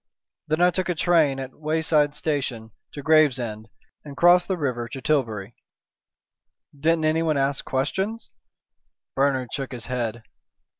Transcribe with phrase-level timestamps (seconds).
[0.47, 3.69] Then I took a train at a wayside station to Gravesend,
[4.03, 5.53] and crossed the river to Tilbury."
[6.73, 8.31] "Didn't anyone ask questions?"
[9.15, 10.23] Bernard shook his head.